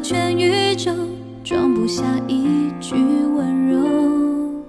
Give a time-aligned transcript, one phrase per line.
[0.00, 0.92] 全宇宙，
[1.42, 4.62] 装不下一句温柔。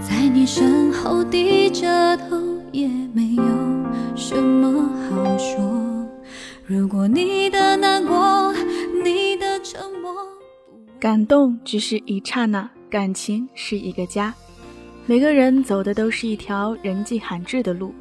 [0.00, 2.36] 在你身后低着头，
[2.70, 3.44] 也没有
[4.14, 6.06] 什么好说。
[6.66, 8.52] 如果你的难过，
[9.02, 10.12] 你的沉默。
[11.00, 14.34] 感动只是一刹那，感情是一个家。
[15.06, 17.94] 每个人走的都是一条人迹罕至的路。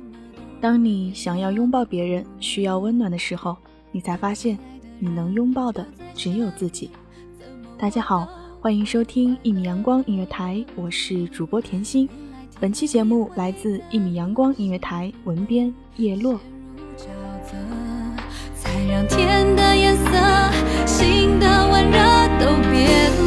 [0.59, 3.56] 当你想要拥抱别人，需要温暖的时候，
[3.92, 4.58] 你才发现，
[5.00, 5.85] 你能拥抱的
[6.16, 6.90] 只有自己。
[7.78, 8.28] 大家好，
[8.59, 12.09] 欢迎收听一米阳光音乐台，我是主播甜心。
[12.59, 16.40] 本期节目来自一米阳光音乐台，文编叶落。
[18.56, 20.03] 才让天的颜色、
[20.88, 22.00] 心的温热
[22.40, 23.12] 都变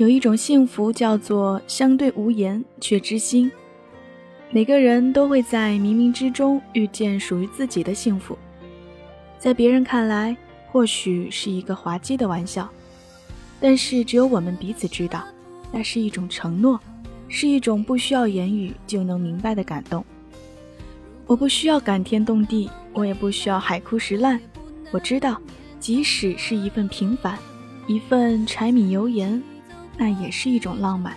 [0.00, 3.52] 有一种幸福叫做相对无言却知心。
[4.50, 8.34] 每个人都会在冥冥之中遇见属于自己的幸福，
[9.38, 10.34] 在别人看来
[10.68, 12.66] 或许是一个滑稽的玩笑，
[13.60, 15.22] 但是只有我们彼此知道，
[15.70, 16.80] 那是一种承诺，
[17.28, 20.02] 是一种不需要言语就能明白的感动。
[21.26, 24.40] 我不需要感天动地，我也不需要海枯石烂，
[24.92, 25.38] 我知道，
[25.78, 27.38] 即使是一份平凡，
[27.86, 29.42] 一份柴米油盐。
[30.02, 31.12] 那也是一种浪漫，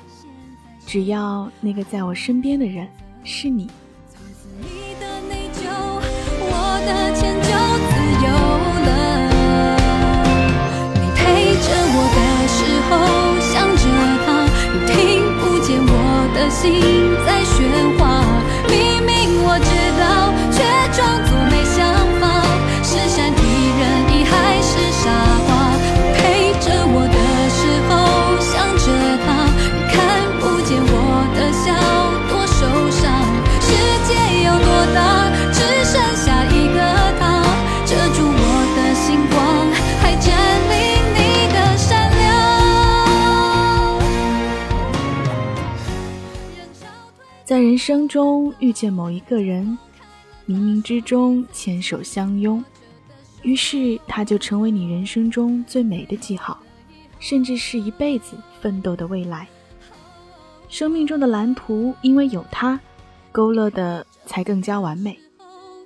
[0.86, 2.86] 只要那个在我身边的人
[3.24, 3.72] 是你。
[4.60, 6.52] 你的内疚，我
[6.86, 7.48] 的迁就
[7.88, 7.96] 自
[8.26, 8.28] 由
[8.84, 8.92] 了。
[10.96, 11.24] 你陪
[11.64, 12.20] 着我的
[12.52, 12.92] 时候，
[13.40, 13.88] 想着
[14.26, 14.28] 他，
[14.74, 14.92] 你听
[15.40, 15.88] 不见我
[16.36, 16.62] 的心
[47.86, 49.78] 生中遇见某一个人，
[50.48, 52.64] 冥冥之中牵手相拥，
[53.42, 56.58] 于是他就成为你人生中最美的记号，
[57.20, 59.46] 甚至是一辈子奋斗的未来。
[60.70, 62.80] 生命中的蓝图，因为有他，
[63.34, 65.20] 勾勒的才更加完美。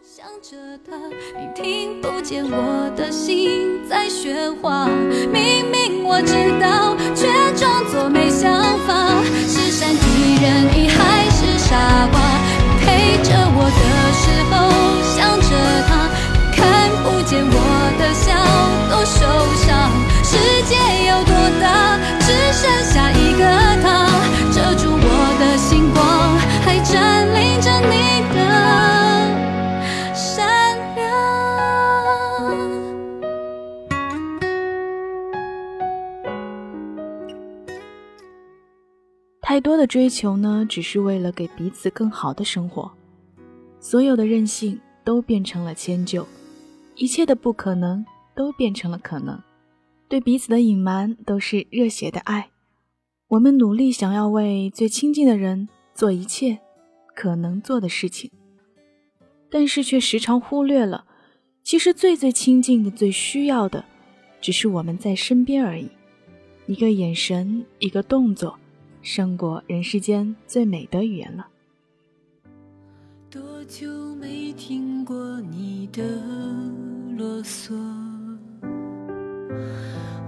[0.04, 0.56] 想着
[0.88, 4.88] 他，你听不见我的心在喧哗。
[5.34, 8.54] 明明我知道，却装作没想
[8.86, 10.72] 法，是闪敌人
[39.58, 42.92] 太多的追求呢，只是为了给彼此更好的生活。
[43.80, 46.28] 所有的任性都变成了迁就，
[46.94, 48.06] 一切的不可能
[48.36, 49.42] 都变成了可能。
[50.08, 52.52] 对彼此的隐瞒都是热血的爱。
[53.30, 56.60] 我们努力想要为最亲近的人做一切
[57.16, 58.30] 可能做的事情，
[59.50, 61.06] 但是却时常忽略了，
[61.64, 63.84] 其实最最亲近的、最需要的，
[64.40, 65.90] 只是我们在身边而已。
[66.68, 68.60] 一个眼神，一个动作，
[69.08, 71.48] 胜过人世间最美的语言了。
[73.32, 76.04] 多久没听过你的
[77.18, 77.74] 啰嗦？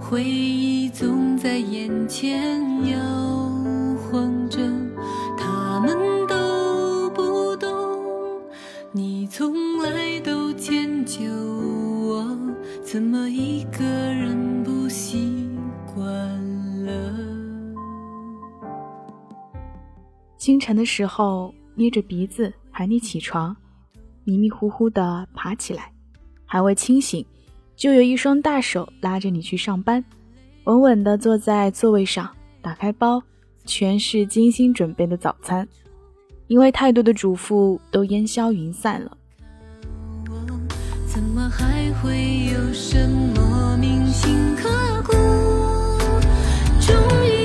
[0.00, 2.98] 回忆总在眼前摇
[3.98, 4.58] 晃着，
[5.36, 5.94] 他们
[6.26, 8.40] 都不懂，
[8.92, 9.69] 你从
[20.40, 23.54] 清晨的时候，捏着鼻子喊你起床，
[24.24, 25.92] 迷迷糊糊的爬起来，
[26.46, 27.22] 还未清醒，
[27.76, 30.02] 就有一双大手拉着你去上班，
[30.64, 32.26] 稳稳地坐在座位上，
[32.62, 33.22] 打开包，
[33.66, 35.68] 全是精心准备的早餐。
[36.46, 39.14] 因为太多的嘱咐都烟消云散了，
[41.06, 44.70] 怎么还会有什么铭心刻
[45.02, 45.12] 骨？
[46.80, 46.96] 终
[47.26, 47.39] 于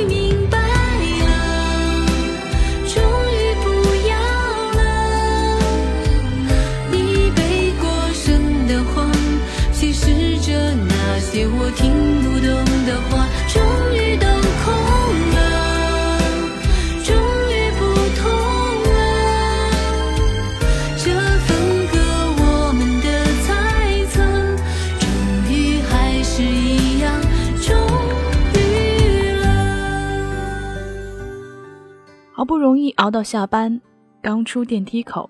[32.37, 33.79] 好不容易熬到下班，
[34.21, 35.29] 刚出电梯口，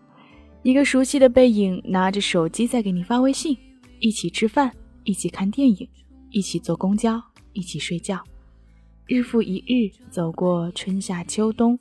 [0.63, 3.55] 一个熟悉的背影拿着手机在给你发微信，
[3.99, 4.73] 一起吃饭，
[5.03, 5.87] 一起看电影，
[6.31, 7.21] 一起坐公交，
[7.53, 8.19] 一起睡觉，
[9.05, 11.77] 日复一日走过春夏秋冬。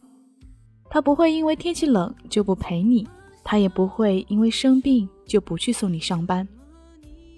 [0.91, 3.09] 他不会因为天气冷就不陪你，
[3.43, 6.47] 他也不会因为生病就不去送你上班。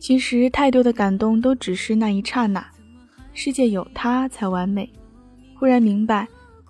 [0.00, 2.68] 其实太多的感动都只是那一刹那，
[3.32, 4.92] 世界有他才完美。
[5.54, 6.26] 忽然明白。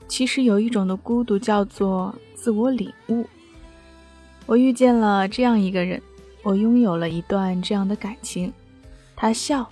[0.08, 3.26] 其实有一种的孤独叫做自我领悟。
[4.46, 6.00] 我遇见了这样一个人，
[6.42, 8.52] 我拥有了一段这样的感情。
[9.16, 9.68] 他笑，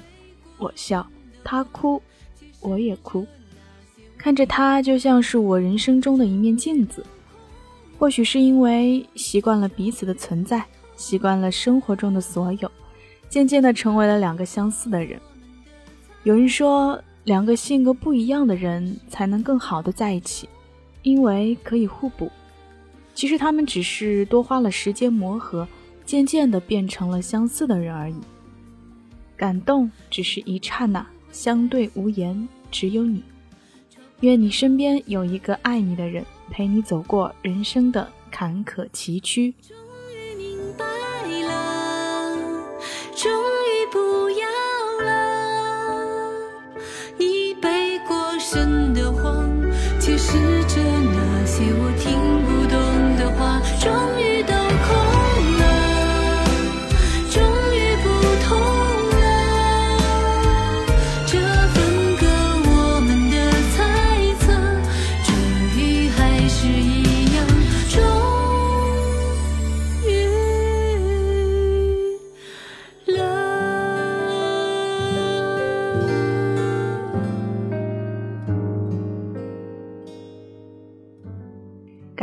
[0.59, 1.07] 我笑；
[1.45, 2.03] 他哭，
[2.61, 3.27] 我也哭。
[4.19, 7.05] 看着他，就像是我人生中的一面镜子。
[7.99, 10.65] 或许是因为习惯了彼此的存在，
[10.97, 12.71] 习惯了生活中的所有，
[13.29, 15.21] 渐渐的成为了两个相似的人。
[16.25, 17.01] 有人说。
[17.25, 20.49] 两个性格不一样的人才能更好的在一起，
[21.03, 22.31] 因为可以互补。
[23.15, 25.67] 其实他们只是多花了时间磨合，
[26.05, 28.17] 渐渐的变成了相似的人而已。
[29.37, 33.23] 感动只是一刹那，相对无言，只有你。
[34.21, 39.53] 愿你身边有一个爱你的人，陪你走过人生的坎坷崎岖。